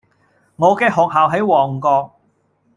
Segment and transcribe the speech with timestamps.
[0.55, 2.15] 我嘅學校喺旺角